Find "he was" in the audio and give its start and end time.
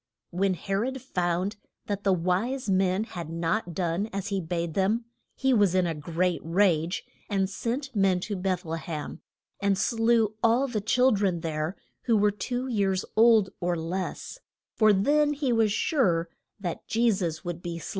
5.35-5.75, 15.33-15.71